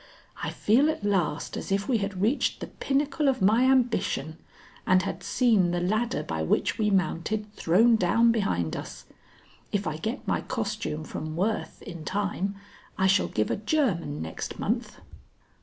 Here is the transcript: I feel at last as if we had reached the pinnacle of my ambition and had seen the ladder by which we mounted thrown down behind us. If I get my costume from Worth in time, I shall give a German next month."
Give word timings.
I 0.41 0.49
feel 0.49 0.89
at 0.89 1.03
last 1.03 1.55
as 1.55 1.71
if 1.71 1.87
we 1.87 1.99
had 1.99 2.19
reached 2.23 2.59
the 2.59 2.65
pinnacle 2.65 3.27
of 3.27 3.39
my 3.39 3.65
ambition 3.65 4.39
and 4.87 5.03
had 5.03 5.21
seen 5.21 5.69
the 5.69 5.79
ladder 5.79 6.23
by 6.23 6.41
which 6.41 6.79
we 6.79 6.89
mounted 6.89 7.53
thrown 7.53 7.97
down 7.97 8.31
behind 8.31 8.75
us. 8.75 9.05
If 9.71 9.85
I 9.85 9.97
get 9.97 10.27
my 10.27 10.41
costume 10.41 11.03
from 11.03 11.35
Worth 11.35 11.83
in 11.83 12.03
time, 12.03 12.55
I 12.97 13.05
shall 13.05 13.27
give 13.27 13.51
a 13.51 13.57
German 13.57 14.23
next 14.23 14.57
month." 14.57 14.99